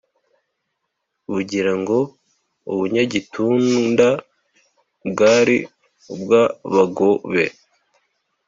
[1.31, 1.97] bugira ngo:
[2.71, 4.07] u bunyagitunda
[5.09, 5.57] bwari
[6.13, 7.45] ubw’abagobe,